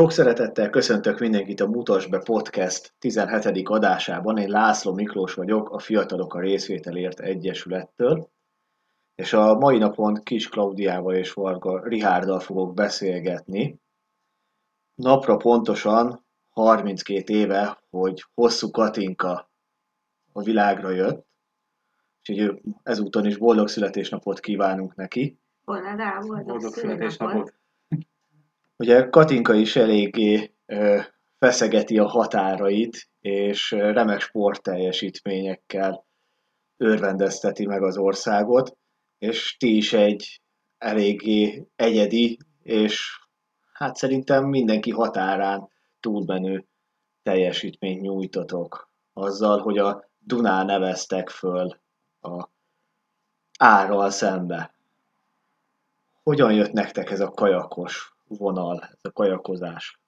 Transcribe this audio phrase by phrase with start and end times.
[0.00, 3.68] Sok szeretettel köszöntök mindenkit a Mutas be Podcast 17.
[3.68, 4.38] adásában.
[4.38, 8.30] Én László Miklós vagyok, a Fiatalok a Részvételért Egyesülettől,
[9.14, 13.80] és a mai napon Kis Klaudiával és Varga Rihárdal fogok beszélgetni.
[14.94, 19.50] Napra pontosan 32 éve, hogy hosszú Katinka
[20.32, 21.26] a világra jött,
[22.18, 25.38] úgyhogy ezúton is boldog születésnapot kívánunk neki.
[25.64, 27.59] Boldog, boldog születésnapot!
[28.80, 30.54] Ugye Katinka is eléggé
[31.38, 36.06] feszegeti a határait, és remek sportteljesítményekkel
[36.76, 38.76] örvendezteti meg az országot,
[39.18, 40.40] és ti is egy
[40.78, 43.18] eléggé egyedi, és
[43.72, 45.68] hát szerintem mindenki határán
[46.00, 46.66] túlmenő
[47.22, 51.80] teljesítményt nyújtotok azzal, hogy a Dunán neveztek föl
[52.20, 52.48] a
[53.58, 54.74] árral szembe.
[56.22, 60.00] Hogyan jött nektek ez a kajakos vonal, ez a kajakozás?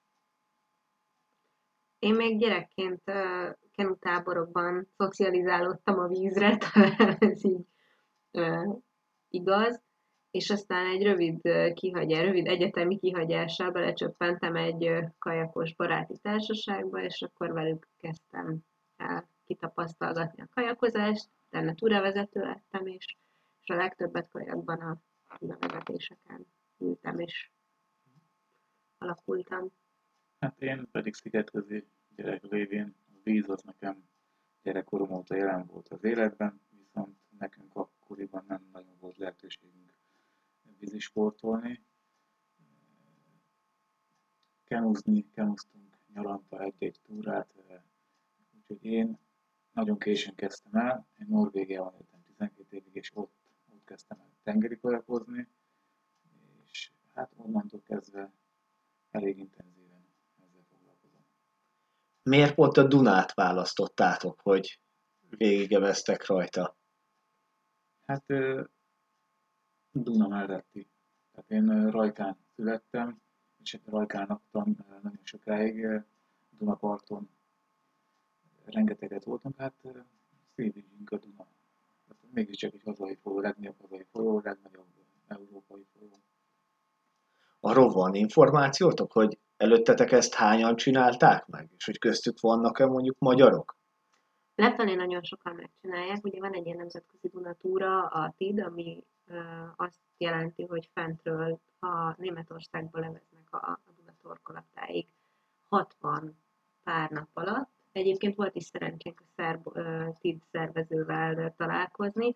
[1.99, 7.65] Én még gyerekként uh, kenutáborokban szocializálódtam a vízre, talán ez így
[9.29, 9.81] igaz,
[10.31, 11.41] és aztán egy rövid
[11.73, 18.59] kihagyás, rövid egyetemi kihagyással belecsöppentem egy kajakos baráti társaságba, és akkor velük kezdtem
[18.97, 23.17] el kitapasztalgatni a kajakozást, utána túravezető lettem, és,
[23.61, 24.97] és a legtöbbet kajakban a
[25.37, 26.45] túravezetéseken
[26.77, 27.51] ültem, és
[29.03, 29.71] alakultam.
[30.39, 34.03] Hát én pedig szigetközi gyerek lévén a víz az nekem
[34.63, 39.93] gyerekkorom óta jelen volt az életben, viszont nekünk akkoriban nem nagyon volt lehetőségünk
[40.79, 41.83] vízisportolni.
[44.63, 47.53] Kenuzni, kenuztunk nyaranta egy-egy túrát,
[48.55, 49.17] úgyhogy én
[49.71, 53.33] nagyon későn kezdtem el, én Norvégiában éltem 12 évig, és ott,
[53.73, 55.47] ott kezdtem el tengeri kajakozni,
[56.63, 58.31] és hát onnantól kezdve
[59.13, 61.25] elég intenzíven ezzel foglalkozom.
[62.23, 64.79] Miért pont a Dunát választottátok, hogy
[65.29, 66.77] végigeveztek rajta?
[68.05, 68.25] Hát
[69.91, 70.89] Duna melletti.
[71.31, 73.21] Tehát én Rajkán születtem,
[73.63, 76.03] és Rajkán laktam nagyon sokáig,
[76.49, 77.29] Dunaparton
[78.65, 79.73] rengeteget voltam, hát
[80.55, 81.47] szívügyünk a Duna.
[82.07, 84.87] Hát mégiscsak egy hazai folyó, legnagyobb hazai folyó, legnagyobb
[85.27, 86.11] európai folyó.
[87.65, 93.75] Arról van információtok, hogy előttetek ezt hányan csinálták meg, és hogy köztük vannak-e mondjuk magyarok?
[94.55, 99.03] Lefelé nagyon sokan megcsinálják, ugye van egy ilyen nemzetközi Dunatúra, a TID, ami
[99.75, 105.07] azt jelenti, hogy fentről a Németországba leveznek a, a Duna torkolatáig
[105.69, 106.37] 60
[106.83, 107.69] pár nap alatt.
[107.91, 109.69] Egyébként volt is szerencsénk a szerb,
[110.19, 112.33] TID szervezővel találkozni,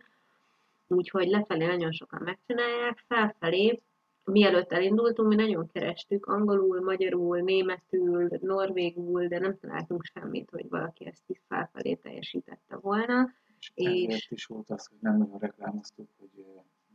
[0.88, 3.82] úgyhogy lefelé nagyon sokan megcsinálják, felfelé
[4.28, 11.06] mielőtt elindultunk, mi nagyon kerestük angolul, magyarul, németül, norvégul, de nem találtunk semmit, hogy valaki
[11.06, 13.30] ezt is felfelé teljesítette volna.
[13.60, 13.72] És,
[14.08, 14.32] és...
[14.32, 16.46] is volt az, hogy nem nagyon reklámoztuk, hogy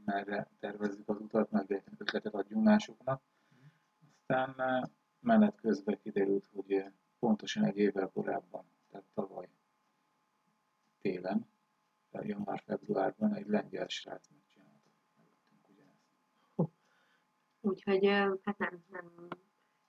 [0.05, 3.23] merre tervezzük az utat, meg ötletet adjunk másoknak.
[4.19, 6.85] Aztán menet közben kiderült, hogy
[7.19, 9.49] pontosan egy évvel korábban, tehát tavaly
[11.01, 11.47] télen,
[12.21, 14.29] január-februárban egy lengyel srác
[17.63, 18.07] Úgyhogy
[18.43, 19.29] hát nem, nem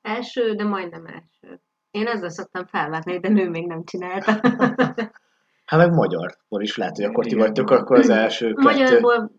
[0.02, 1.62] első, de majdnem első.
[1.92, 4.32] Én ezzel szoktam felváltni, de nő még nem csinálta.
[5.66, 8.62] hát meg magyarból is lehet, hogy akkor ti vagytok akkor az első kettő.
[8.62, 9.32] Magyarból,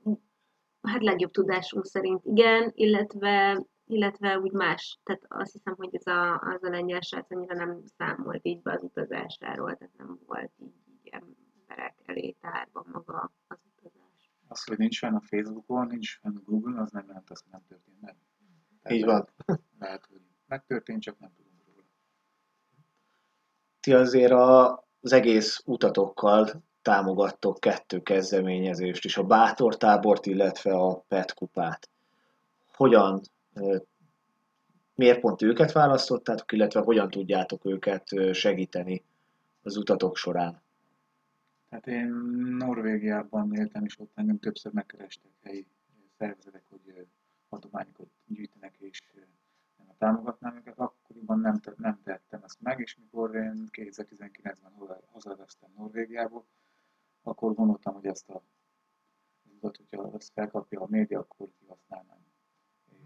[0.82, 6.32] hát legjobb tudásunk szerint igen, illetve illetve úgy más, tehát azt hiszem, hogy ez a,
[6.34, 10.74] az a lengyel srác annyira nem számolt így be az utazásáról, tehát nem volt így,
[10.88, 13.58] így emberek elé tárva maga az.
[14.48, 17.62] Az, hogy nincs fenn a Facebookon, nincs fenn a Google, az nem jelent azt, nem
[17.68, 18.16] történt meg.
[18.82, 19.28] Tehát Így van.
[19.78, 21.82] Lehet, hogy megtörtént, csak nem tudunk róla.
[23.80, 30.94] Ti azért a, az egész utatokkal támogattok kettő kezdeményezést is, a Bátor tábort, illetve a
[30.94, 31.90] PET kupát.
[32.72, 33.20] Hogyan,
[34.94, 39.04] miért pont őket választottátok, illetve hogyan tudjátok őket segíteni
[39.62, 40.63] az utatok során?
[41.74, 42.08] Hát én
[42.58, 45.66] Norvégiában éltem, és ott engem többször megkerestek helyi
[46.18, 47.06] szervezetek, hogy
[47.48, 49.02] adományokat gyűjtenek és
[49.98, 54.72] támogatnám őket, akkoriban nem, nem tettem ezt meg, és mikor én 2019-ben
[55.12, 56.46] hazaveztem Norvégiából,
[57.22, 58.42] akkor gondoltam, hogy ezt a
[59.42, 62.26] utat, hogyha ezt felkapja a média, akkor kihasználnám.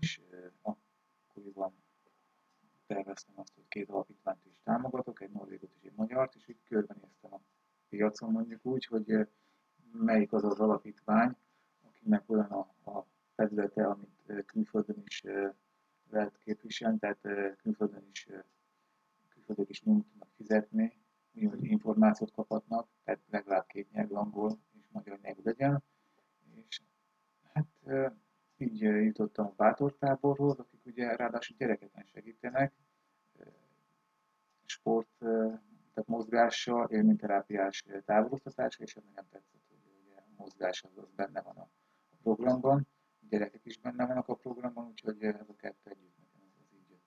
[0.00, 0.20] És
[0.62, 1.82] akkoriban
[2.86, 7.34] terveztem azt, hogy két alapítványt is támogatok, egy norvégot és egy magyart, és így körbenéztem
[7.34, 7.40] a
[7.88, 9.28] piacon mondjuk úgy, hogy
[9.92, 11.36] melyik az az alapítvány,
[11.82, 15.24] akinek olyan a, a területe, amit külföldön is
[16.10, 17.20] lehet képviselni, tehát
[17.56, 18.28] külföldön is,
[19.28, 21.00] külföldök is mind tudnak fizetni,
[21.32, 25.82] hogy információt kaphatnak, tehát legalább két nyelvű angol és magyar nyelvű legyen.
[26.68, 26.82] És
[27.52, 27.66] hát
[28.56, 32.72] így jutottam a bátortáborhoz, akik ugye ráadásul gyerekeken segítenek,
[34.64, 35.24] sport,
[35.98, 41.42] tehát mozgással, élményterápiás távoloztatással, és ez nekem tetszett, hogy ugye a mozgás az, az benne
[41.42, 41.68] van a
[42.22, 42.86] programban,
[43.20, 46.76] a gyerekek is benne vannak a programban, úgyhogy ez a kettő együtt nekem ez az
[46.76, 47.02] így jött.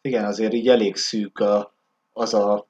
[0.00, 1.74] Igen, azért így elég szűk a,
[2.12, 2.68] az a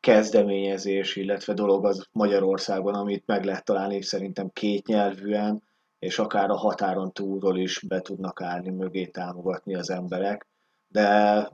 [0.00, 5.62] kezdeményezés, illetve dolog az Magyarországon, amit meg lehet találni szerintem kétnyelvűen,
[5.98, 10.46] és akár a határon túlról is be tudnak állni mögé támogatni az emberek.
[10.88, 11.50] De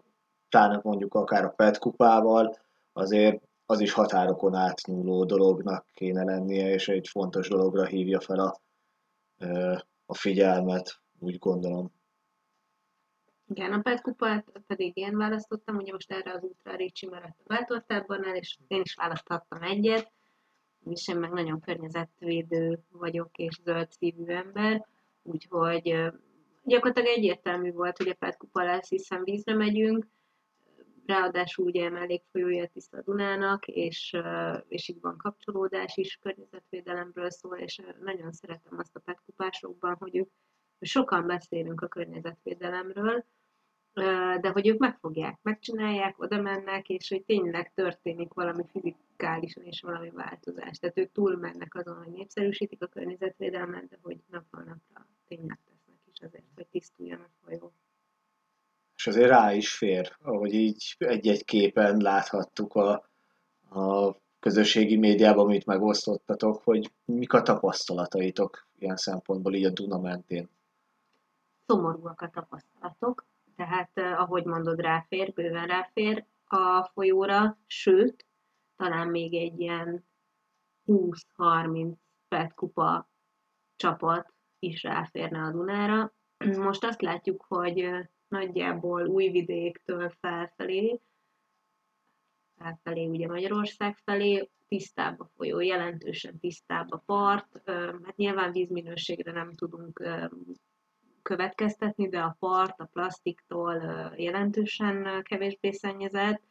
[0.53, 2.57] pláne mondjuk akár a PET kupával,
[2.93, 8.61] azért az is határokon átnyúló dolognak kéne lennie, és egy fontos dologra hívja fel a,
[10.07, 11.93] a figyelmet, úgy gondolom.
[13.49, 17.45] Igen, a PET kupát pedig én választottam, ugye most erre az útra Ricsi maradt a
[17.47, 20.11] bátortábornál, és én is választhattam egyet,
[20.85, 24.87] és én meg nagyon környezetvédő vagyok, és zöld szívű ember,
[25.23, 26.13] úgyhogy
[26.65, 30.07] gyakorlatilag egyértelmű volt, hogy a PET kupa lesz, hiszen vízre megyünk,
[31.07, 34.17] ráadásul ugye mellékfolyója tiszta Dunának, és,
[34.69, 40.31] és így van kapcsolódás is, környezetvédelemről szól, és nagyon szeretem azt a petkupásokban, hogy ők
[40.81, 43.25] sokan beszélünk a környezetvédelemről,
[44.41, 50.11] de hogy ők megfogják, megcsinálják, oda mennek, és hogy tényleg történik valami fizikálisan és valami
[50.11, 50.79] változás.
[50.79, 55.99] Tehát ők túl mennek azon, hogy népszerűsítik a környezetvédelmet, de hogy napról napra tényleg tesznek
[56.13, 57.73] is azért, hogy tisztuljon a folyó
[59.03, 62.91] és azért rá is fér, ahogy így egy-egy képen láthattuk a,
[63.71, 70.51] a közösségi médiában, amit megosztottatok, hogy mik a tapasztalataitok ilyen szempontból így a Duna mentén.
[71.67, 73.27] Szomorúak a tapasztalatok,
[73.57, 78.27] tehát eh, ahogy mondod, ráfér, bőven ráfér a folyóra, sőt,
[78.77, 80.05] talán még egy ilyen
[80.87, 81.93] 20-30
[82.29, 83.09] petkupa
[83.77, 86.13] csapat is ráférne a Dunára.
[86.69, 91.01] Most azt látjuk, hogy eh, nagyjából Újvidéktől felfelé,
[92.59, 97.61] felfelé ugye Magyarország felé, tisztább a folyó, jelentősen tisztább a part.
[98.05, 100.03] Hát nyilván vízminőségre nem tudunk
[101.23, 103.75] következtetni, de a part a plastiktól
[104.17, 106.43] jelentősen kevésbé szennyezett.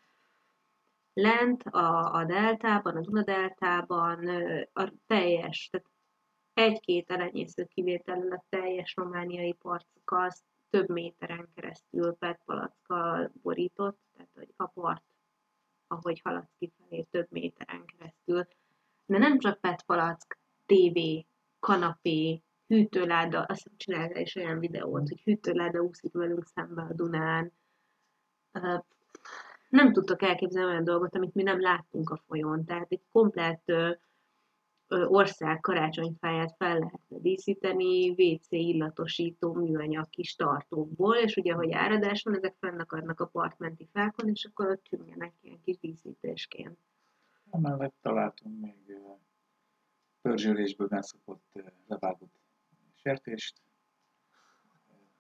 [1.13, 4.27] Lent a, a deltában, a Duna-deltában
[4.73, 5.87] a teljes, tehát
[6.53, 14.65] egy-két elenyésző kivétel a teljes romániai partszakasz több méteren keresztül petpalackkal borított, tehát hogy a
[14.65, 15.03] part,
[15.87, 18.47] ahogy haladsz kifelé, több méteren keresztül.
[19.05, 21.25] De nem csak petpalack, tévé,
[21.59, 27.51] kanapé, hűtőláda, azt csinálta is olyan videót, hogy hűtőláda úszik velünk szembe a Dunán.
[29.69, 32.65] Nem tudtok elképzelni olyan dolgot, amit mi nem láttunk a folyón.
[32.65, 33.71] Tehát egy komplett
[34.91, 42.35] ország karácsonyfáját fel lehetne díszíteni WC illatosító műanyag kis tartókból, és ugye, hogy áradás van,
[42.35, 46.77] ezek fennakadnak a partmenti fákon, és akkor ott tűnjenek ilyen kis díszítésként.
[47.51, 48.97] Emellett találtunk még
[50.21, 51.43] pörzsölésből benszokott
[51.87, 52.39] levágott
[52.95, 53.61] sertést,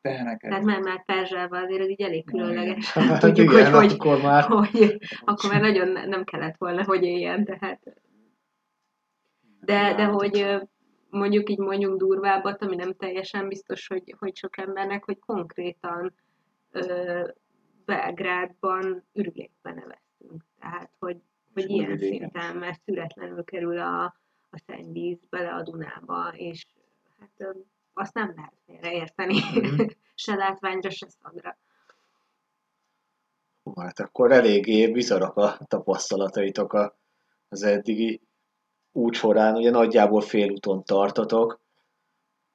[0.01, 0.49] teheneket.
[0.49, 2.91] Tehát már, már perzselve azért ez így elég különleges.
[2.93, 4.43] Hát Tudjuk, igen, hogy, akkor már...
[4.43, 8.01] hogy, akkor már nagyon nem kellett volna, hogy éljen, tehát
[9.61, 10.61] de, de hogy
[11.09, 16.13] mondjuk így mondjuk durvábbat, ami nem teljesen biztos, hogy, hogy sok embernek, hogy konkrétan
[16.71, 17.27] ö,
[17.85, 20.43] Belgrádban ürülékben neveztünk.
[20.59, 21.17] Tehát, hogy,
[21.53, 24.03] hogy ilyen szinten, mert születlenül kerül a,
[24.49, 26.65] a szennyvíz bele a Dunába, és
[27.19, 27.49] hát ö,
[27.93, 29.85] azt nem lehet félreérteni, mm-hmm.
[30.15, 31.57] se látványra, se szagra.
[33.75, 36.95] Hát akkor eléggé bizarak a tapasztalataitok
[37.49, 38.21] az eddigi
[38.91, 41.59] út során ugye nagyjából félúton tartatok.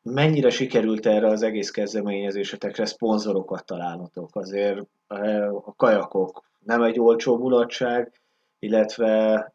[0.03, 4.37] Mennyire sikerült erre az egész kezdeményezésetekre szponzorokat találnotok?
[4.37, 8.21] Azért eh, a kajakok nem egy olcsó mulatság,
[8.59, 9.55] illetve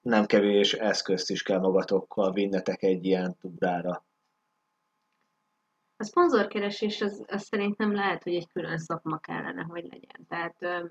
[0.00, 4.04] nem kevés eszközt is kell magatokkal vinnetek egy ilyen túrára.
[5.96, 10.26] A szponzorkeresés az, az szerintem lehet, hogy egy külön szakma kellene, hogy legyen.
[10.28, 10.86] Tehát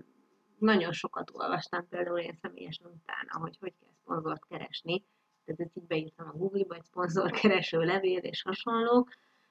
[0.57, 5.03] nagyon sokat olvastam például én személyesen utána, hogy hogy kell szponzort keresni,
[5.45, 9.07] tehát így beírtam a Google-ba, egy szponzorkereső levél és hasonló,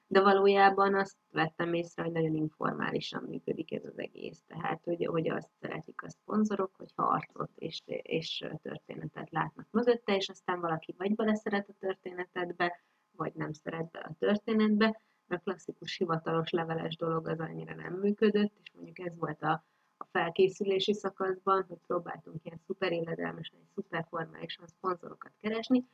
[0.07, 4.43] de valójában azt vettem észre, hogy nagyon informálisan működik ez az egész.
[4.47, 10.29] Tehát, hogy, hogy azt szeretik a szponzorok, hogy arcot és, és történetet látnak mögötte, és
[10.29, 12.79] aztán valaki vagy beleszeret a történetedbe,
[13.15, 18.53] vagy nem szeret be a történetbe, a klasszikus hivatalos leveles dolog az annyira nem működött,
[18.63, 19.63] és mondjuk ez volt a,
[20.01, 25.85] a felkészülési szakaszban, hogy próbáltunk ilyen szuper illedelmesen, szuper formálisan szponzorokat keresni,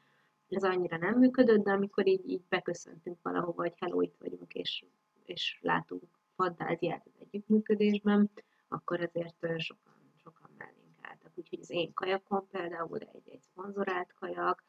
[0.49, 4.85] ez annyira nem működött, de amikor így, így beköszöntünk valahova, hogy hello, itt vagyunk, és,
[5.25, 6.03] és látunk
[6.35, 8.31] fantáziát az együttműködésben,
[8.67, 11.31] akkor azért sokan, sokan mellénk álltak.
[11.35, 14.63] Úgyhogy az én kajakon például egy, egy szponzorált kajak,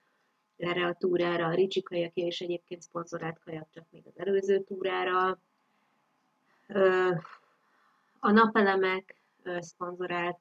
[0.56, 5.38] erre a túrára, a Ricsi kajakja is egyébként szponzorált kajak, csak még az előző túrára.
[8.18, 9.16] A napelemek
[9.60, 10.40] szponzorált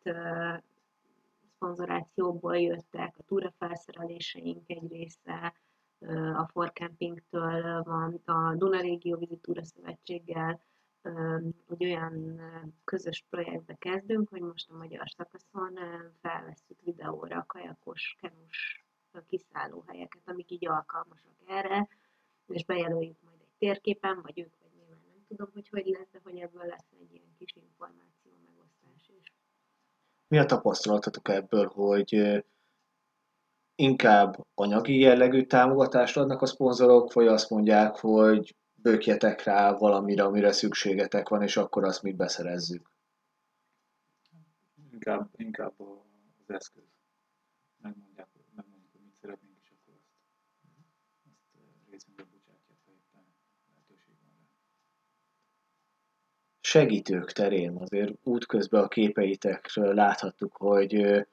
[1.56, 5.54] szponzorációból jöttek, a túrafelszereléseink egy része,
[6.36, 10.62] a Forcampingtől van, a Duna Régió Vízi Túra Szövetséggel,
[11.68, 12.42] hogy olyan
[12.84, 15.80] közös projektbe kezdünk, hogy most a magyar szakaszon
[16.22, 18.86] felvesszük videóra a kajakos, kenus
[19.28, 21.88] kiszállóhelyeket, amik így alkalmasak erre,
[22.48, 26.20] és bejelöljük majd egy térképen, vagy ők, vagy nyilván nem tudom, hogy hogy lesz, de
[26.24, 28.17] hogy ebből lesz egy ilyen kis információ.
[30.28, 32.44] Mi a tapasztalatotok ebből, hogy
[33.76, 40.52] inkább anyagi jellegű támogatást adnak a szponzorok, vagy azt mondják, hogy bőkjetek rá valamire, amire
[40.52, 42.92] szükségetek van, és akkor azt mi beszerezzük?
[44.92, 46.84] Inkább, inkább az eszköz.
[47.82, 50.10] Megmondják, megmondjuk, hogy mit szeretnénk, és akkor azt,
[51.26, 53.26] azt részünkbe bocsátják, ha éppen
[53.68, 54.48] lehetőség van rá.
[56.70, 61.26] Segítők terén azért útközben a képeitekről láthattuk, hogy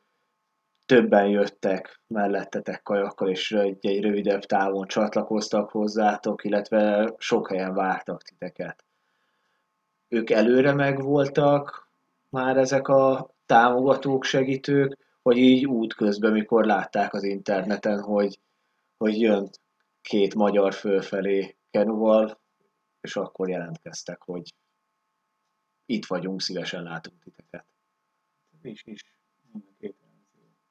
[0.86, 8.22] többen jöttek mellettetek kajakkal, és egy, egy rövidebb távon csatlakoztak hozzátok, illetve sok helyen vártak
[8.22, 8.84] titeket.
[10.08, 11.90] Ők előre megvoltak
[12.28, 18.40] már ezek a támogatók, segítők, vagy így útközben, mikor látták az interneten, hogy,
[18.96, 19.50] hogy jön
[20.02, 22.40] két magyar fölfelé kenuval,
[23.00, 24.54] és akkor jelentkeztek, hogy
[25.86, 27.64] itt vagyunk, szívesen látunk titeket.
[28.62, 29.04] És is,
[29.52, 29.96] mind a két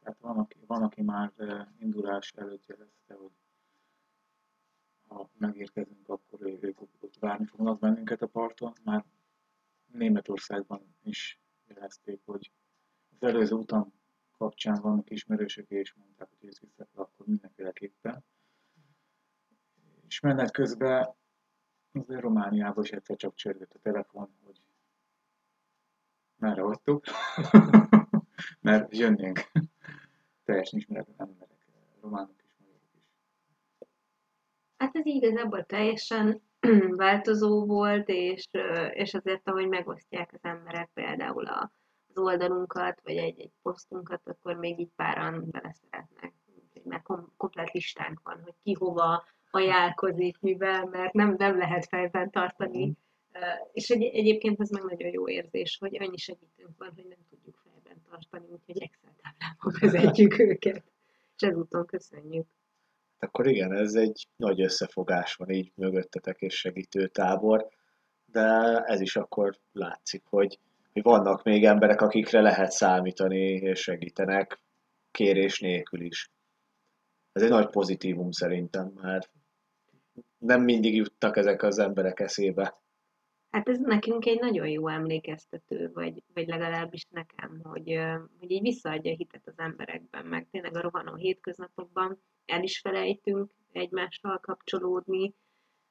[0.04, 1.32] tehát van, aki, van, aki már
[1.80, 3.32] indulás előtt jelezte, hogy
[5.08, 8.74] ha megérkezünk, akkor ők ott várni fognak bennünket a parton.
[8.84, 9.06] Már
[9.86, 12.52] Németországban is jelezték, hogy
[13.10, 13.94] az előző utam
[14.38, 18.26] kapcsán vannak ismerősök, és mondták, hogy ez vissza akkor mindenféleképpen.
[20.08, 21.16] És menet közben
[21.92, 24.63] azért Romániában is egyszer csak csörgött a telefon, hogy
[26.44, 27.04] merre vagytok,
[28.62, 29.40] mert jönnénk
[30.46, 31.68] teljesen ismeretlen emberek,
[32.02, 33.02] románok és magyarok is.
[34.78, 36.42] Hát ez igazából teljesen
[37.06, 38.50] változó volt, és,
[38.90, 41.72] és azért, ahogy megosztják az emberek például a,
[42.08, 46.34] az oldalunkat, vagy egy-egy posztunkat, akkor még így páran beleszeretnek.
[46.84, 52.30] Mert kom- komplet listánk van, hogy ki hova ajánlkozik, mivel, mert nem, nem lehet fejben
[52.30, 52.94] tartani.
[53.74, 57.62] És egy, egyébként ez meg nagyon jó érzés, hogy annyi segítünk van, hogy nem tudjuk
[57.64, 60.84] fejben tartani, úgyhogy Excel táblában vezetjük őket.
[61.36, 62.46] És ezúton köszönjük.
[63.20, 67.70] Akkor igen, ez egy nagy összefogás van így mögöttetek és segítő tábor,
[68.26, 68.42] de
[68.86, 70.60] ez is akkor látszik, hogy,
[70.94, 74.60] hogy vannak még emberek, akikre lehet számítani és segítenek
[75.12, 76.32] kérés nélkül is.
[77.32, 79.30] Ez egy nagy pozitívum szerintem, mert
[80.38, 82.78] nem mindig juttak ezek az emberek eszébe.
[83.54, 88.00] Hát ez nekünk egy nagyon jó emlékeztető, vagy, vagy legalábbis nekem, hogy,
[88.40, 93.52] hogy így visszaadja a hitet az emberekben, meg tényleg a rohanó hétköznapokban el is felejtünk
[93.72, 95.34] egymással kapcsolódni,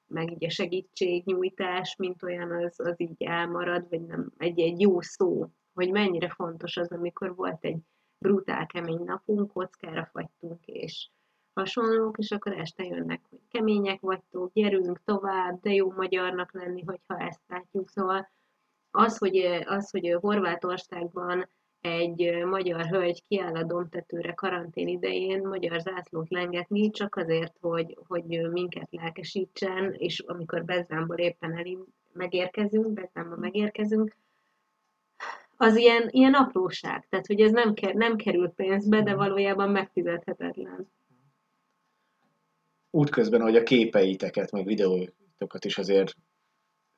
[0.06, 5.00] meg így a segítségnyújtás, mint olyan, az, az így elmarad, vagy nem egy, egy jó
[5.00, 7.78] szó, hogy mennyire fontos az, amikor volt egy
[8.18, 11.10] brutál kemény napunk, kockára fagytunk, és
[11.54, 17.18] hasonlók, és akkor este jönnek, hogy kemények vagytok, gyerünk tovább, de jó magyarnak lenni, hogyha
[17.18, 17.88] ezt látjuk.
[17.88, 18.30] Szóval
[18.90, 21.48] az, hogy, az, hogy Horvátországban
[21.80, 28.50] egy magyar hölgy kiáll a domtetőre karantén idején magyar zászlót lengetni, csak azért, hogy, hogy
[28.50, 34.16] minket lelkesítsen, és amikor Bezdámból éppen elin megérkezünk, Bezdámba megérkezünk,
[35.56, 37.06] az ilyen, ilyen apróság.
[37.08, 40.88] Tehát, hogy ez nem, nem kerül pénzbe, de valójában megfizethetetlen
[42.92, 46.14] útközben, hogy a képeiteket, meg videóitokat is azért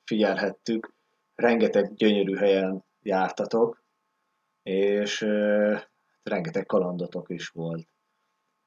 [0.04, 0.94] figyelhettük,
[1.34, 3.84] rengeteg gyönyörű helyen jártatok,
[4.62, 5.80] és uh,
[6.22, 7.88] rengeteg kalandotok is volt.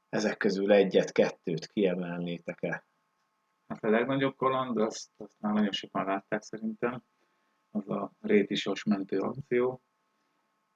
[0.10, 2.86] Ezek közül egyet-kettőt kiemelnétek-e?
[3.67, 7.03] Hát a legnagyobb kaland, azt, azt már nagyon sokan látták szerintem,
[7.72, 9.81] az a Rétisos mentő akció,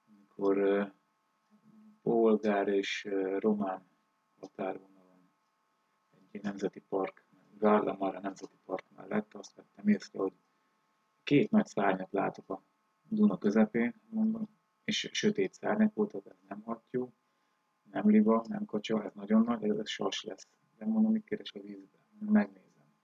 [0.06, 0.92] amikor
[2.02, 3.90] bolgár és román
[4.40, 4.91] határon
[6.32, 7.24] egy nemzeti park
[7.62, 10.32] Garla Mara Nemzeti Park mellett azt vettem észre, hogy
[11.22, 12.62] két nagy szárnyat látok a
[13.08, 14.48] Duna közepén, mondom,
[14.84, 17.12] és sötét szárnyak voltak, ez nem hattyú,
[17.90, 20.48] nem liba, nem kacsa, ez nagyon nagy, ez sas lesz.
[20.78, 22.00] De mondom, mit keres a vízben?
[22.18, 22.94] Megnézem.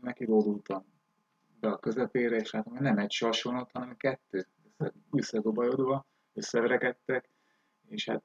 [0.00, 0.84] Neki ródultam
[1.60, 4.46] be a közepére, és látom, hogy nem egy sas van ott, hanem kettő
[5.10, 7.28] összedobajodva, összeverekedtek,
[7.88, 8.24] és hát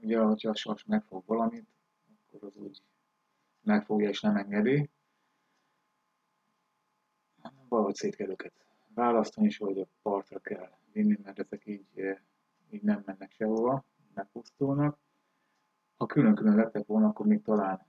[0.00, 1.66] ugye, hogyha a sas megfog valamit,
[2.30, 2.82] akkor az úgy
[3.64, 4.90] megfogja és nem engedi.
[7.68, 8.52] Valahogy szét kell őket
[8.94, 11.86] választani, és hogy a partra kell vinni, mert ezek így,
[12.70, 14.98] így nem mennek sehova, megpusztulnak.
[15.96, 17.86] Ha külön-külön lettek volna, akkor még talán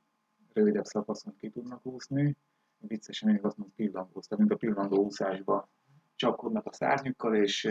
[0.53, 2.37] rövidebb szakaszon ki tudnak úszni.
[2.77, 5.69] Viccesen még azt mondom, pillangóztak, mint a pillangó úszásba
[6.15, 7.69] csapkodnak a szárnyukkal, és,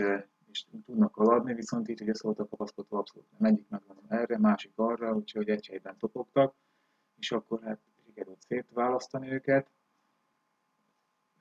[0.51, 3.51] és tudnak aladni, viszont így ugye szólt a kapaszkodó abszolút nem.
[3.51, 6.55] Egyik megmondom erre, másik arra, úgyhogy egy helyben topogtak,
[7.19, 7.79] és akkor hát
[8.15, 9.71] sikerült szétválasztani őket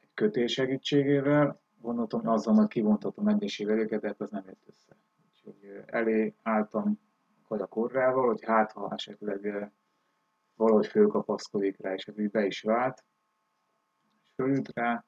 [0.00, 1.62] egy kötés segítségével.
[1.80, 4.96] Gondoltam, majd kivontatom egyesével őket, de hát az nem jött össze.
[5.26, 7.00] Úgyhogy elé álltam
[7.48, 9.70] kajakorrával, hogy hát ha esetleg
[10.54, 13.04] valahogy fölkapaszkodik rá, és ez be is vált,
[14.20, 15.04] és fölült rá,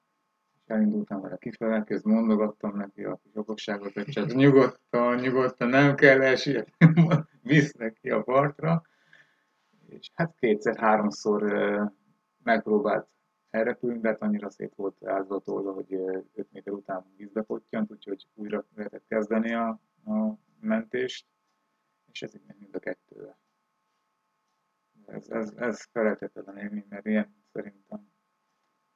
[0.54, 5.94] és elindultam vele kifele, kezd mondogattam neki a kis okosságot, hogy csak nyugodtan, nyugodtan, nem
[5.94, 7.06] kell elsietni,
[7.42, 8.82] visznek ki a partra,
[9.98, 11.42] és hát kétszer-háromszor
[12.42, 13.08] megpróbált
[13.50, 18.66] elrepülni, de hát annyira szét volt rázatolva, hogy 5 méter után vízbe pottyant, úgyhogy újra
[18.74, 19.68] lehetett kezdeni a,
[20.04, 21.26] a mentést,
[22.12, 23.38] és ez így mind a kettőre.
[25.06, 28.10] Ez, ez, ez felejthetetlen élmény, mert ilyen szerintem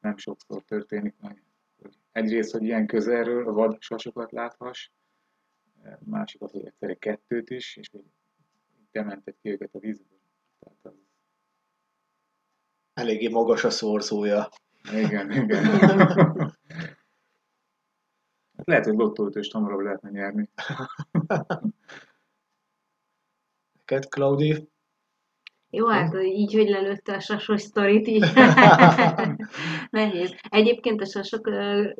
[0.00, 1.44] nem sokszor történik meg.
[2.12, 4.90] Egyrészt, hogy ilyen közelről a vad sasokat láthass,
[5.98, 8.04] másik az, hogy egyszerre kettőt is, és hogy
[8.90, 10.09] temented ki őket a vízből.
[10.60, 10.92] Tehát az...
[12.92, 14.48] Eléggé magas a szorzója.
[14.92, 15.64] Igen, igen.
[18.64, 20.50] Lehet, hogy lottót is hamarabb lehetne nyerni.
[23.72, 24.68] Neked, Claudi?
[25.70, 28.24] Jó, hát így, hogy lelőtte a sasos sztorit, így
[29.90, 30.34] nehéz.
[30.48, 31.50] Egyébként a sasok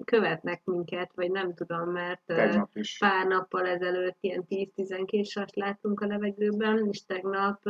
[0.05, 2.99] követnek minket, vagy nem tudom, mert Tegnap is.
[2.99, 7.63] pár nappal ezelőtt ilyen 10-12 sast láttunk a levegőben, és tegnap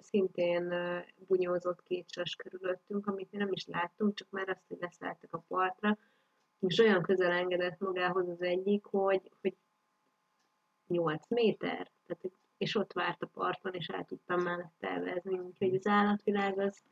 [0.00, 0.74] szintén
[1.26, 5.44] bunyózott két sas körülöttünk, amit mi nem is láttunk, csak már azt, hogy leszálltak a
[5.48, 5.98] partra,
[6.60, 9.56] és olyan közel engedett magához az egyik, hogy, hogy
[10.86, 12.24] 8 méter, tehát
[12.68, 16.82] és ott várt a parton, és el tudtam mellette elvezni, úgyhogy az állatvilág az,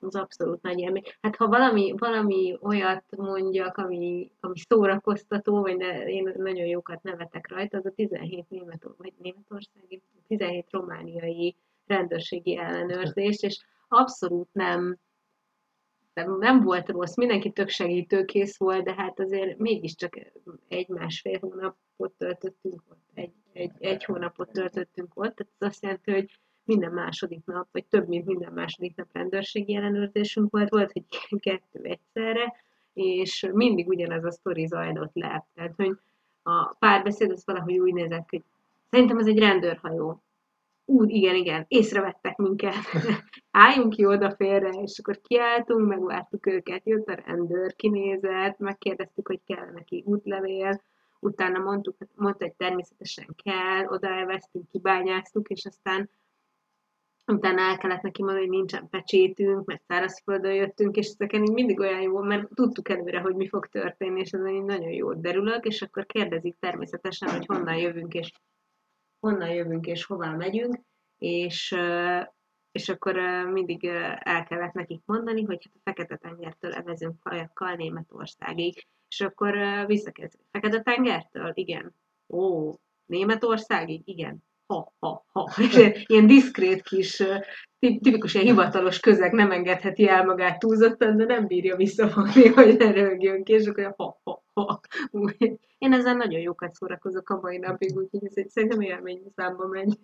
[0.00, 1.02] az abszolút nagy élmény.
[1.20, 7.48] Hát ha valami, valami olyat mondjak, ami, ami szórakoztató, vagy ne, én nagyon jókat nevetek
[7.48, 14.98] rajta, az a 17 német, vagy németországi, 17 romániai rendőrségi ellenőrzés, és abszolút nem,
[16.14, 20.18] nem, nem volt rossz, mindenki tök segítőkész volt, de hát azért mégiscsak
[20.68, 26.38] egy-másfél hónapot töltöttünk ott, egy, egy, egy hónapot töltöttünk ott, tehát ez azt jelenti, hogy
[26.64, 31.04] minden második nap, vagy több mint minden második nap rendőrségi ellenőrzésünk volt, volt, hogy
[31.40, 32.54] kettő egyszerre,
[32.92, 35.46] és mindig ugyanez a sztori zajlott le.
[35.54, 35.96] Tehát, hogy
[36.42, 38.42] a párbeszéd az valahogy úgy nézett, hogy
[38.90, 40.22] szerintem ez egy rendőrhajó.
[40.84, 42.74] Úgy, igen, igen, észrevettek minket.
[43.50, 49.40] Álljunk ki oda félre, és akkor kiálltunk, megvártuk őket, jött a rendőr, kinézett, megkérdeztük, hogy
[49.46, 50.80] kell neki útlevél,
[51.20, 56.10] utána mondtuk, mondta, hogy természetesen kell, oda elvesztünk, kibányáztuk, és aztán
[57.26, 62.00] utána el kellett neki mondani, hogy nincsen pecsétünk, mert szárazföldön jöttünk, és ezeken mindig olyan
[62.00, 66.06] jó, mert tudtuk előre, hogy mi fog történni, és ezen nagyon jó derülök, és akkor
[66.06, 68.32] kérdezik természetesen, hogy honnan jövünk, és
[69.20, 70.80] honnan jövünk, és hová megyünk,
[71.18, 71.76] és,
[72.72, 73.16] és akkor
[73.52, 73.84] mindig
[74.18, 79.54] el kellett nekik mondani, hogy hát a Fekete-tengertől evezünk kajakkal Németországig, és akkor
[79.86, 80.46] visszakezdődik.
[80.50, 81.50] Fekete-tengertől?
[81.54, 81.94] Igen.
[82.28, 82.72] Ó,
[83.06, 84.02] Németországig?
[84.04, 84.42] Igen.
[84.66, 85.50] Ha, ha, ha.
[85.70, 87.22] És ilyen diszkrét kis,
[87.78, 92.90] tipikus ilyen hivatalos közeg nem engedheti el magát túlzottan, de nem bírja visszafogni, hogy ne
[92.90, 94.80] rögjön ki, és akkor ha, ha, ha.
[95.78, 99.98] Én ezzel nagyon jókat szórakozok a mai napig, úgyhogy ez egy szerintem élmény számba megy.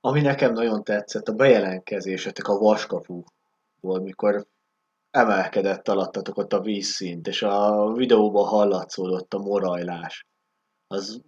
[0.00, 4.46] Ami nekem nagyon tetszett, a bejelentkezésetek a vaskapuból, mikor
[5.10, 10.26] emelkedett alattatok ott a vízszint, és a videóban hallatszódott a morajlás.
[10.86, 11.22] Az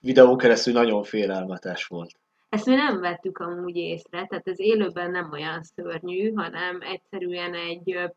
[0.00, 2.20] videó keresztül nagyon félelmetes volt.
[2.48, 8.10] Ezt mi nem vettük amúgy észre, tehát ez élőben nem olyan szörnyű, hanem egyszerűen egy,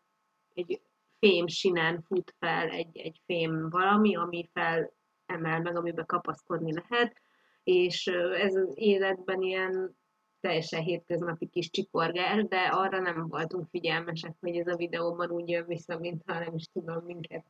[0.53, 0.81] egy
[1.19, 4.93] fém sinen fut fel egy, egy fém valami, ami fel
[5.25, 7.21] emel meg, amiben kapaszkodni lehet,
[7.63, 9.97] és ez az életben ilyen
[10.41, 15.65] teljesen hétköznapi kis csikorgás, de arra nem voltunk figyelmesek, hogy ez a videóban úgy jön
[15.67, 17.43] vissza, mintha nem is tudom, minket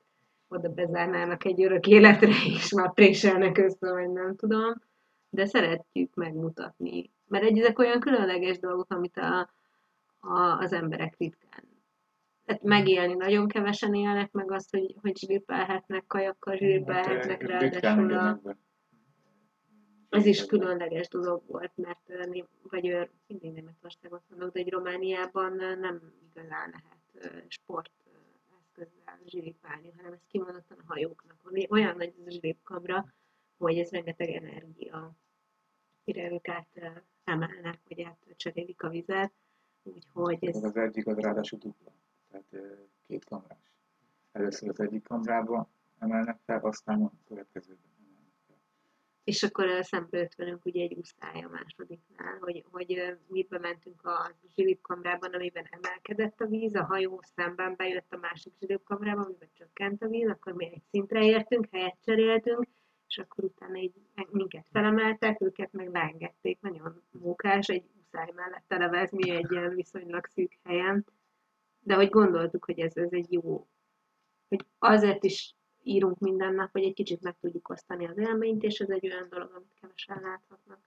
[0.48, 4.74] oda bezárnának egy örök életre, és már préselnek össze, vagy nem tudom.
[5.30, 7.12] De szeretjük megmutatni.
[7.28, 9.50] Mert egy, ezek olyan különleges dolgok, amit a,
[10.20, 11.70] a, az emberek ritkán
[12.46, 16.58] tehát megélni nagyon kevesen élnek meg azt, hogy, hogy zsíripelhetnek, kajakkal
[16.94, 18.58] Hát, ráadásul a, ritkán
[20.12, 22.12] ez is különleges dolog volt, mert
[22.70, 28.10] vagy mindig Németországot mondok, de egy Romániában nem igazán lehet ö, sport ö,
[28.60, 31.38] eszközzel zsíripálni, hanem ez kimondottan a hajóknak.
[31.70, 33.06] Olyan nagy ez a zsíripkamra,
[33.58, 35.12] hogy ez rengeteg energia,
[36.04, 39.32] mire ők át emelnek, vagy átcserélik a vizet.
[39.84, 41.92] Úgyhogy ez Az egyik az ráadásul dupla,
[42.32, 43.58] tehát két kamrás.
[44.32, 45.70] Először az egyik kamrába
[46.00, 47.91] emelnek fel, aztán a következőben.
[49.24, 53.44] És akkor ö, szembe jött velünk ugye egy úszály a másodiknál, hogy, hogy ö, mi
[53.50, 59.50] bementünk a zsilipkamrában, amiben emelkedett a víz, a hajó szemben bejött a másik zsilipkamrába, amiben
[59.54, 62.68] csökkent a víz, akkor mi egy szintre értünk, helyet cseréltünk,
[63.08, 63.94] és akkor utána így
[64.30, 70.58] minket felemeltek, őket meg leengedték, nagyon mókás, egy úszály mellett televezni egy ilyen viszonylag szűk
[70.64, 71.06] helyen.
[71.80, 73.68] De hogy gondoltuk, hogy ez, ez egy jó,
[74.48, 78.80] hogy azért is írunk minden nap, hogy egy kicsit meg tudjuk osztani az élményt, és
[78.80, 80.80] ez egy olyan dolog, amit kevesen láthatnak.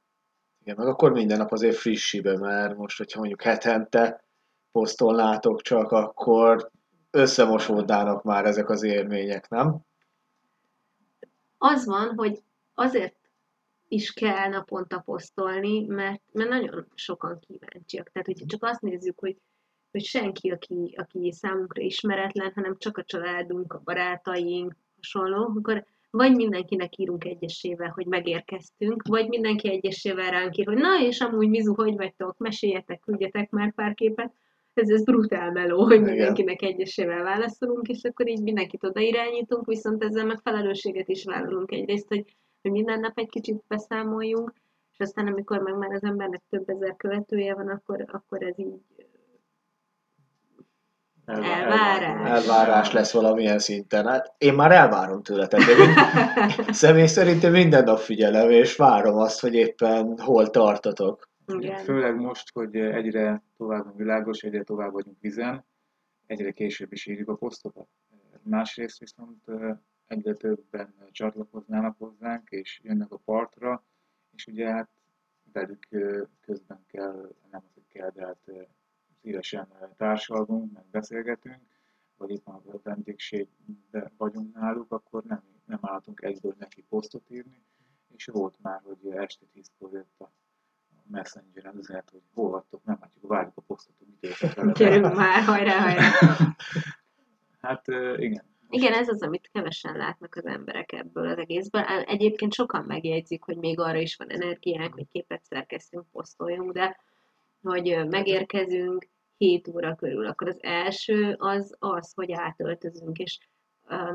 [0.63, 4.25] Igen, meg akkor minden nap azért frissibe, mert most, hogyha mondjuk hetente
[4.73, 6.71] posztolnátok csak, akkor
[7.11, 9.77] összemosódnának már ezek az élmények, nem?
[11.59, 12.43] Az van, hogy
[12.75, 13.17] azért
[13.89, 18.11] is kell naponta posztolni, mert, mert nagyon sokan kíváncsiak.
[18.11, 19.37] Tehát, hogyha csak azt nézzük, hogy,
[19.91, 24.77] hogy senki, aki, aki számunkra ismeretlen, hanem csak a családunk, a barátaink,
[25.13, 31.01] hasonló, akkor vagy mindenkinek írunk egyesével, hogy megérkeztünk, vagy mindenki egyesével ránk ír, hogy na
[31.01, 34.33] és amúgy Mizu, hogy vagytok, meséljetek, küldjetek már pár képet.
[34.75, 36.09] Ez, ez brutál meló, hogy Igen.
[36.11, 41.73] mindenkinek egyesével válaszolunk, és akkor így mindenkit oda irányítunk, viszont ezzel meg felelősséget is vállalunk
[41.73, 42.25] egyrészt, hogy,
[42.63, 44.53] hogy minden nap egy kicsit beszámoljunk,
[44.93, 48.75] és aztán amikor meg már az embernek több ezer követője van, akkor, akkor ez így
[51.27, 52.31] Elvárás.
[52.31, 54.07] Elvárás lesz valamilyen szinten.
[54.07, 55.95] Hát én már elvárom tőletek, de mind,
[56.75, 61.29] személy szerint én minden nap figyelem, és várom azt, hogy éppen hol tartatok.
[61.47, 61.85] igen.
[61.85, 65.65] Főleg most, hogy egyre tovább világos, egyre tovább vagyunk vizen,
[66.27, 67.89] egyre később is írjuk a posztokat.
[68.43, 69.45] Másrészt viszont
[70.07, 73.85] egyre többen csatlakoznának hozzánk, és jönnek a partra,
[74.37, 74.89] és ugye hát
[75.53, 75.89] velük
[76.41, 78.69] közben kell, nem az, hogy kell, de hát
[79.25, 81.61] szívesen ö, társalgunk, meg beszélgetünk,
[82.17, 87.63] vagy éppen a vendégségben vagyunk náluk, akkor nem, nem álltunk egyből neki posztot írni,
[88.17, 90.31] és volt már, hogy este tízkor jött a
[91.11, 94.73] Messengeren üzenet, hogy hol vagytok, nem látjuk, várjuk a posztot, hogy mit értek.
[94.73, 96.11] Gyerünk már, hajrá, hajrá!
[97.61, 98.45] Hát ö, igen.
[98.69, 101.83] Igen, ez az, amit kevesen látnak az emberek ebből az egészből.
[101.83, 106.97] Egyébként sokan megjegyzik, hogy még arra is van energiánk, hogy képet szerkesztünk, posztoljunk, de
[107.63, 113.39] hogy ö, megérkezünk 7 óra körül, akkor az első az az, hogy átöltözünk, és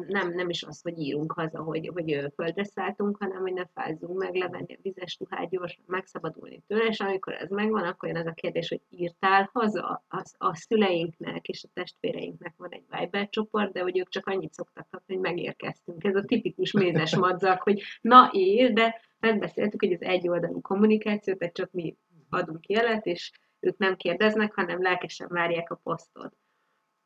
[0.07, 4.17] nem, nem is az, hogy írunk haza, hogy, hogy földre szálltunk, hanem hogy ne fázzunk
[4.17, 8.25] meg, levenni a vizes ruhát gyorsan, megszabadulni tőle, és amikor ez megvan, akkor jön az
[8.25, 10.03] a kérdés, hogy írtál haza?
[10.07, 14.53] A, a szüleinknek és a testvéreinknek van egy Viber csoport, de hogy ők csak annyit
[14.53, 16.03] szoktak kapni, hogy megérkeztünk.
[16.03, 21.53] Ez a tipikus mézes madzak, hogy na ír, de megbeszéltük, hogy ez egyoldalú kommunikáció, tehát
[21.53, 21.97] csak mi
[22.29, 26.35] adunk jelet, és ők nem kérdeznek, hanem lelkesen várják a posztot.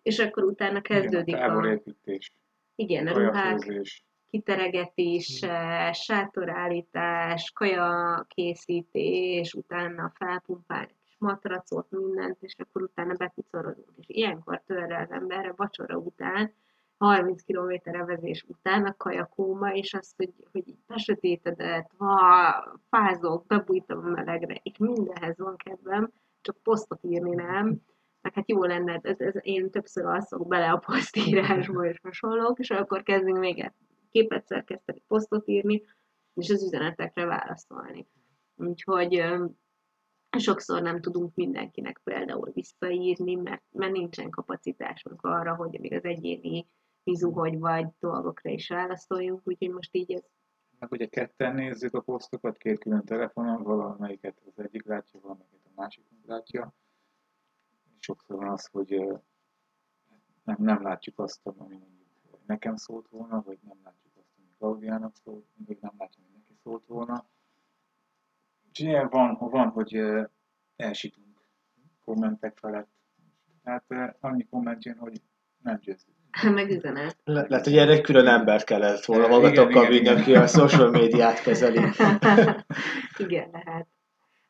[0.01, 2.31] És akkor utána kezdődik Igen, a táborépítés,
[2.75, 13.13] igen, a ruhák, kajafőzés, kiteregetése, sátorállítás, kaja készítés, utána felpumpálni matracot, mindent, és akkor utána
[13.13, 13.97] bepucorozunk.
[13.97, 16.53] És ilyenkor tör rá az emberre vacsora után,
[16.97, 24.05] 30 kilométer vezés után a kajakóma, és azt, hogy, hogy így besötétedett, ha fázok, bebújtam
[24.05, 26.11] a melegre, és mindenhez van kedvem,
[26.43, 27.81] csak posztot írni nem,
[28.21, 32.69] meg hát jó lenne, ez, ez, én többször alszok bele a posztírásba és hasonlók, és
[32.69, 33.71] akkor kezdünk még
[34.11, 35.83] képet szerkeszteni, posztot írni,
[36.33, 38.07] és az üzenetekre válaszolni.
[38.55, 39.23] Úgyhogy
[40.37, 46.67] sokszor nem tudunk mindenkinek például visszaírni, mert, mert nincsen kapacitásunk arra, hogy még az egyéni
[47.03, 50.23] mizu, hogy vagy dolgokra is válaszoljunk, úgyhogy most így ez
[50.83, 56.05] meg ugye ketten nézzük a posztokat, két külön telefonon, valamelyiket az egyik látja, valamelyiket másik
[56.25, 56.73] látja.
[57.99, 58.89] Sokszor van az, hogy
[60.43, 65.15] nem, nem látjuk azt, ami mondjuk nekem szólt volna, vagy nem látjuk azt, ami Klaudiának
[65.23, 67.25] szólt, még nem látjuk, hogy neki szólt volna.
[68.67, 70.01] Úgyhogy ilyen van, van, hogy
[70.75, 71.33] elsítunk
[72.05, 72.89] kommentek felett.
[73.63, 75.21] Tehát eh, annyi komment jön, hogy
[75.57, 76.17] nem győzünk.
[76.59, 77.17] Meg üzenet.
[77.23, 81.41] Le- Lehet, hogy erre egy külön embert kellett volna magatokkal vinni, aki a social médiát
[81.41, 81.77] kezeli.
[83.17, 83.87] Igen, lehet.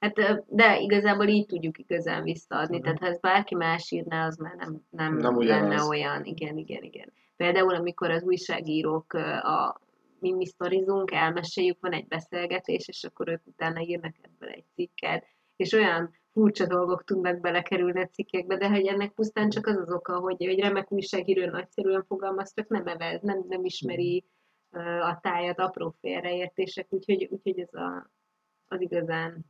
[0.03, 2.79] Hát, de igazából így tudjuk igazán visszaadni.
[2.79, 5.69] Tehát ha ezt bárki más írná, az már nem, nem, Nem ugyanaz.
[5.69, 6.23] lenne olyan.
[6.23, 7.13] Igen, igen, igen.
[7.35, 9.81] Például, amikor az újságírók a
[10.19, 15.25] mi, mi sztorizunk, elmeséljük, van egy beszélgetés, és akkor ők utána írnak ebből egy cikket,
[15.55, 19.93] és olyan furcsa dolgok tudnak belekerülni a cikkekbe, de hogy ennek pusztán csak az az
[19.93, 24.25] oka, hogy egy remek újságíró nagyszerűen fogalmaz, csak nem evez, nem, nem ismeri
[24.71, 28.09] ö, a tájat, apró félreértések, úgyhogy, úgyhogy ez a,
[28.67, 29.45] az igazán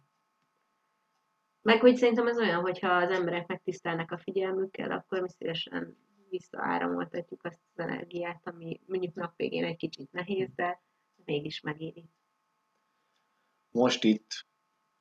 [1.63, 5.97] meg hogy szerintem ez olyan, hogyha az emberek megtisztelnek a figyelmükkel, akkor mi szívesen
[6.30, 10.82] visszaáramoltatjuk azt az energiát, ami mondjuk nap végén egy kicsit nehéz, de
[11.26, 12.10] mégis megéri.
[13.71, 14.45] Most itt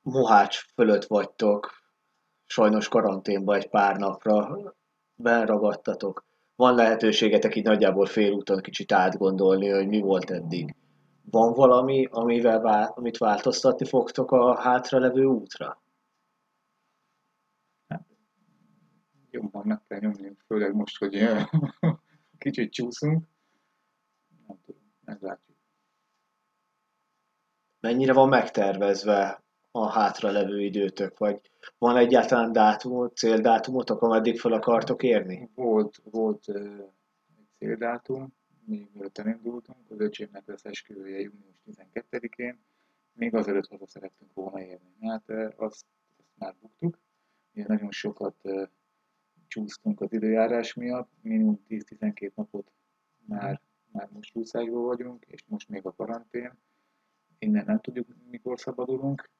[0.03, 1.71] Mohács fölött vagytok,
[2.47, 4.59] sajnos karanténba egy pár napra,
[5.15, 6.25] benragadtatok.
[6.57, 10.75] Van lehetőségetek így nagyjából félúton kicsit átgondolni, hogy mi volt eddig.
[11.31, 15.83] Van valami, amivel vá- amit változtatni fogtok a hátralevő útra?
[19.33, 21.27] Jobban meg kell nyomni, főleg most, hogy
[22.39, 23.25] kicsit csúszunk.
[24.47, 25.57] Nem tudom, meglátjuk.
[27.81, 31.41] Mennyire van megtervezve a hátralevő időtök, vagy
[31.79, 35.51] van egyáltalán dátumot, céldátumotok, ameddig fel akartok érni?
[35.55, 36.63] Volt, volt eh,
[37.37, 42.59] egy céldátum, még mielőtt elindultunk, az öcsémnek lesz esküvője június 12-én,
[43.13, 44.95] még azelőtt haza szerettünk volna érni.
[45.01, 45.87] Hát eh, azt,
[46.19, 46.99] azt már buktuk,
[47.55, 48.37] ugye nagyon sokat
[49.53, 52.73] csúsztunk az időjárás miatt, minimum 10-12 napot
[53.25, 53.61] már,
[53.91, 56.53] már most csúszásban vagyunk, és most még a karantén.
[57.39, 59.31] Innen nem tudjuk, mikor szabadulunk.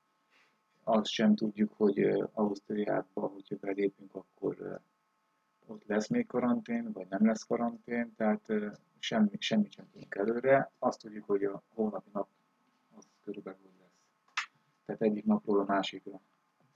[0.85, 1.99] Azt sem tudjuk, hogy
[2.33, 4.81] Ausztriába, hogyha belépünk, akkor
[5.67, 10.73] ott lesz még karantén, vagy nem lesz karantén, tehát eh, semmi, semmit sem tudunk előre.
[10.79, 12.29] Azt tudjuk, hogy a holnapi nap
[12.97, 14.03] az körülbelül lesz.
[14.85, 16.21] Tehát egyik napról a másikra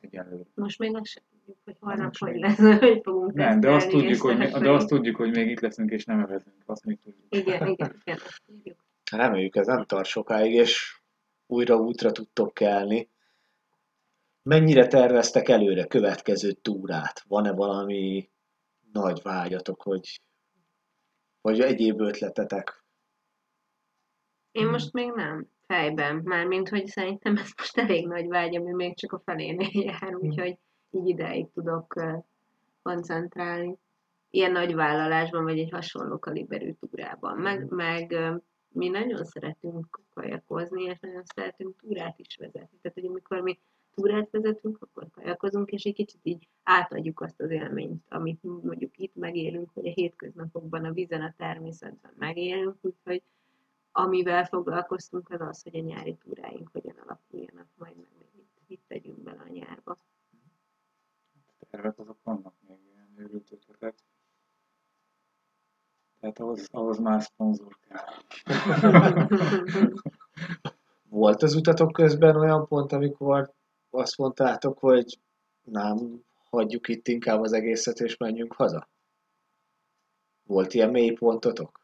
[0.00, 0.44] egyenlőre.
[0.54, 1.22] Most még hogy
[1.86, 5.30] holnap hogy lesz, hogy fogunk Nem, de azt, tudjuk, hogy, mi- de azt tudjuk, hogy
[5.30, 6.62] még itt leszünk és nem evezünk.
[6.66, 7.26] Azt még tudjuk.
[7.28, 8.84] Igen, igen, igen, azt tudjuk.
[9.10, 11.00] Reméljük ez nem tart sokáig, és
[11.46, 13.08] újra útra tudtok kelni.
[14.42, 17.24] Mennyire terveztek előre következő túrát?
[17.28, 18.30] Van-e valami
[18.92, 20.20] nagy vágyatok, hogy
[21.40, 22.84] vagy egyéb ötletetek?
[24.52, 28.96] Én most még nem fejben, mármint, hogy szerintem ez most elég nagy vágy, ami még
[28.96, 30.58] csak a felénél jár, úgyhogy
[30.96, 31.94] így ideig tudok
[32.82, 33.76] koncentrálni.
[34.30, 37.38] Ilyen nagy vállalásban, vagy egy hasonló kaliberű túrában.
[37.38, 38.34] Meg, meg ö,
[38.68, 42.78] mi nagyon szeretünk kajakozni, és nagyon szeretünk túrát is vezetni.
[42.82, 43.58] Tehát, hogy amikor mi
[43.94, 49.14] túrát vezetünk, akkor kajakozunk, és egy kicsit így átadjuk azt az élményt, amit mondjuk itt
[49.14, 53.22] megélünk, vagy a hétköznapokban a vízen, a természetben megélünk, úgyhogy
[53.92, 59.18] amivel foglalkoztunk, az az, hogy a nyári túráink hogyan alakuljanak, majd meg mit, mit tegyünk
[59.18, 59.75] bele a nyárba.
[61.76, 63.94] Tervek azok vannak még ilyen őrült ötletek.
[66.20, 68.04] Tehát ahhoz, ahhoz már szponzor kell.
[71.08, 73.52] Volt az utatok közben olyan pont, amikor
[73.90, 75.20] azt mondtátok, hogy
[75.62, 78.88] nem, hagyjuk itt inkább az egészet, és menjünk haza?
[80.42, 81.80] Volt ilyen mély pontotok?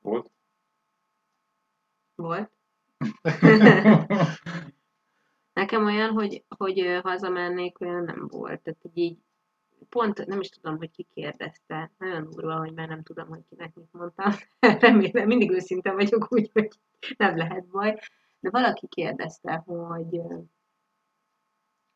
[0.00, 0.30] Volt?
[2.14, 2.50] Volt.
[5.60, 8.60] Nekem olyan, hogy, hogy hazamennék, olyan nem volt.
[8.60, 9.18] Tehát, így
[9.88, 11.90] pont nem is tudom, hogy ki kérdezte.
[11.98, 14.32] Nagyon durva, hogy már nem tudom, hogy kinek mit mondtam.
[14.80, 16.68] Remélem, mindig őszinte vagyok, úgyhogy
[17.16, 17.98] nem lehet baj.
[18.40, 20.20] De valaki kérdezte, hogy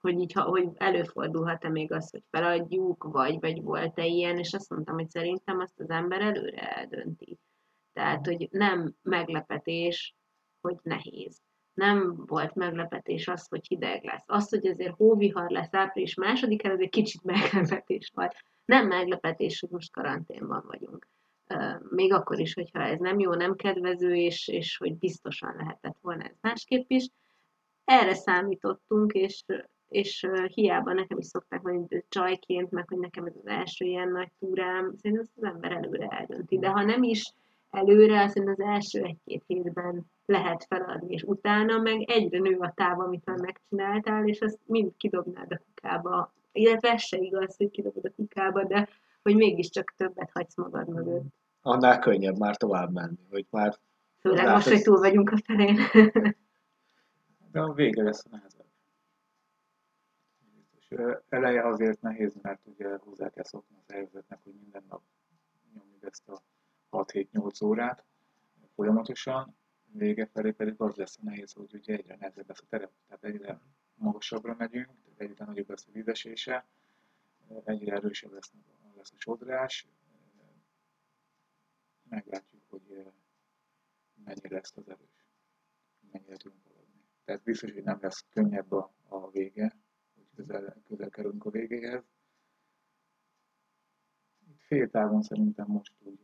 [0.01, 4.95] hogy így, hogy előfordulhat-e még az, hogy feladjuk, vagy, vagy volt-e ilyen, és azt mondtam,
[4.95, 7.39] hogy szerintem azt az ember előre eldönti.
[7.93, 10.15] Tehát, hogy nem meglepetés,
[10.61, 11.43] hogy nehéz.
[11.75, 14.25] Nem volt meglepetés az, hogy hideg lesz.
[14.27, 18.35] Az, hogy azért hóvihar lesz április második ez egy kicsit meglepetés volt.
[18.65, 21.07] Nem meglepetés, hogy most karanténban vagyunk.
[21.91, 26.23] Még akkor is, hogyha ez nem jó, nem kedvező, és, és hogy biztosan lehetett volna
[26.23, 27.09] ez másképp is.
[27.85, 29.45] Erre számítottunk, és,
[29.89, 34.33] és hiába nekem is szokták mondani csajként, meg hogy nekem ez az első ilyen nagy
[34.39, 36.59] túrám, szerintem az ember előre eldönti.
[36.59, 37.33] De ha nem is
[37.71, 43.01] előre, szerintem az első egy-két hétben lehet feladni, és utána meg egyre nő a táv,
[43.01, 46.33] amit már megcsináltál, és azt mind kidobnád a kukába.
[46.53, 48.89] Illetve ez se igaz, hogy kidobod a kukába, de
[49.23, 51.25] hogy mégiscsak többet hagysz magad mögött.
[51.63, 53.79] Annál könnyebb már tovább menni, hogy már
[54.25, 55.79] Főleg Hát most, hogy túl vagyunk a felén.
[57.53, 58.67] De a vége lesz a nehezebb.
[60.89, 65.03] ö, eleje azért nehéz, mert ugye hozzá kell szokni a szervezetnek, hogy minden nap
[65.75, 66.43] nyomjuk ezt a
[66.91, 68.05] 6-7-8 órát
[68.75, 69.57] folyamatosan,
[69.97, 73.25] vége felé pedig az lesz a nehéz, hogy ugye egyre nehezebb lesz a terep, tehát
[73.25, 73.61] egyre
[73.95, 76.67] magasabbra megyünk, egyre nagyobb lesz a vízesése,
[77.65, 78.53] egyre erősebb lesz,
[78.97, 79.87] lesz a sodrás,
[82.09, 83.13] meglátjuk, hogy
[84.25, 85.27] mennyire lesz az erős,
[86.11, 87.03] mennyire tudunk haladni.
[87.25, 89.77] Tehát biztos, hogy nem lesz könnyebb a, a vége,
[90.15, 92.05] hogy közel, közel kerülünk a végéhez.
[94.49, 96.19] Itt fél távon szerintem most úgy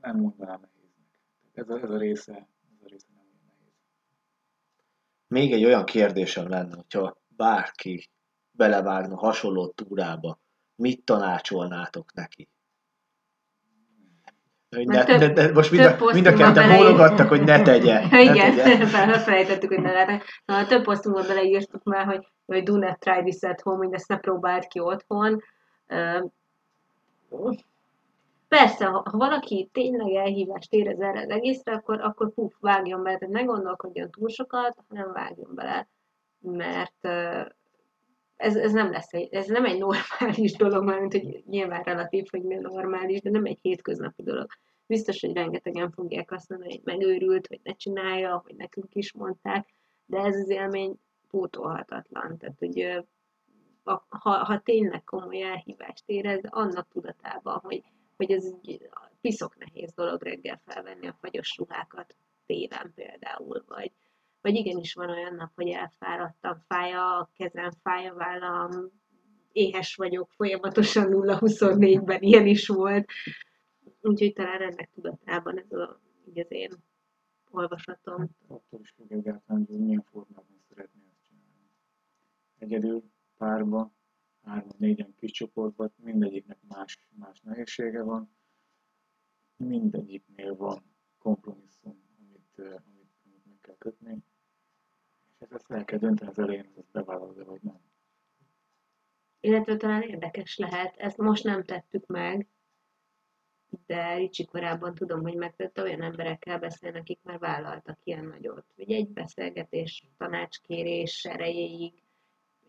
[0.00, 1.06] nem mondanám nehéznek.
[1.54, 3.72] Ez a, ez a része, ez a része nem olyan nehéz.
[5.28, 8.10] Még egy olyan kérdésem lenne, hogyha bárki
[8.50, 10.38] belevágna hasonló túrába,
[10.74, 12.48] mit tanácsolnátok neki?
[14.76, 17.42] Hogy ne, Mert ne, több- ne, most mind több a, mind a ketten bólogattak, hogy
[17.42, 18.00] ne tegye.
[18.10, 18.86] Ne Igen, tegye.
[18.96, 20.24] felfelejtettük, hogy ne lehet.
[20.44, 24.16] Na, több posztunkban beleírtuk már, hogy, hogy do not try this at home, mindezt ne
[24.16, 25.42] próbáld ki otthon.
[25.86, 26.24] Ö,
[28.50, 33.26] Persze, ha, ha valaki tényleg elhívást érez erre az egészre, akkor, akkor puf, vágjon bele,
[33.28, 35.88] ne gondolkodjon túl sokat, hanem vágjon bele,
[36.40, 37.06] mert
[38.36, 42.42] ez, ez nem lesz egy, ez nem egy normális dolog, mint hogy nyilván relatív, hogy
[42.42, 44.46] mi normális, de nem egy hétköznapi dolog.
[44.86, 49.68] Biztos, hogy rengetegen fogják azt mondani, hogy megőrült, hogy ne csinálja, hogy nekünk is mondták,
[50.06, 50.96] de ez az élmény
[51.28, 52.38] pótolhatatlan.
[52.38, 53.04] Tehát, hogy
[54.08, 57.82] ha, ha tényleg komoly elhívást érez, annak tudatában, hogy,
[58.20, 58.88] hogy ez egy
[59.20, 63.92] piszok nehéz dolog reggel felvenni a fagyos ruhákat télen például, vagy,
[64.40, 68.90] vagy igenis van olyan nap, hogy elfáradtam, fáj a kezem, fáj a vállam,
[69.52, 73.10] éhes vagyok, folyamatosan 0-24-ben ilyen is volt.
[74.00, 76.00] Úgyhogy talán ennek tudatában ez a,
[76.34, 76.70] az én
[77.50, 78.28] olvasatom.
[78.46, 81.70] Attól is függ egyáltalán, hogy milyen formában szeretné ezt csinálni.
[82.58, 83.02] Egyedül,
[83.36, 83.92] párba,
[84.42, 88.36] hárman, négyen kis csoportban, mindegyiknek más, más nehézsége van.
[89.56, 94.16] Mindegyiknél van kompromisszum, amit, eh, amit, amit meg kell kötni.
[95.38, 97.80] És ezt el kell dönteni az elején, hogy ezt bevállalod vagy nem.
[99.40, 102.48] Illetve talán érdekes lehet, ezt most nem tettük meg,
[103.86, 108.64] de Ricsi korábban tudom, hogy megtette, olyan emberekkel beszélni, akik már vállaltak ilyen nagyot.
[108.76, 111.99] Ugye egy beszélgetés, tanácskérés erejéig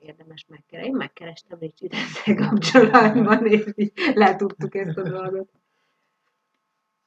[0.01, 0.91] érdemes megkeresni.
[0.91, 5.49] Én megkerestem Ricsit ezzel kapcsolatban, és így letudtuk ezt a dolgot.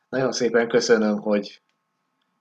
[0.09, 1.63] Nagyon szépen köszönöm, hogy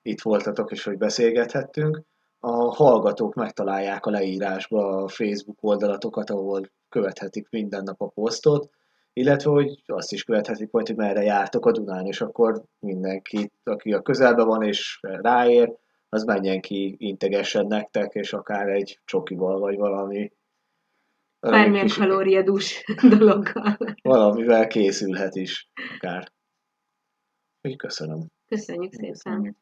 [0.01, 2.01] itt voltatok és hogy beszélgethettünk.
[2.39, 8.69] A hallgatók megtalálják a leírásba a Facebook oldalatokat, ahol követhetik minden nap a posztot,
[9.13, 13.93] illetve hogy azt is követhetik majd, hogy merre jártok a Dunán, és akkor mindenki, aki
[13.93, 15.73] a közelben van és ráér,
[16.09, 20.31] az menjen ki, integessen nektek, és akár egy csokival, vagy valami
[21.51, 22.83] Bármilyen kis- kalóriadús
[23.17, 23.77] dologgal.
[24.01, 26.31] valamivel készülhet is, akár.
[27.61, 28.27] Úgy köszönöm.
[28.47, 29.11] Köszönjük szépen.
[29.11, 29.55] Köszönjük.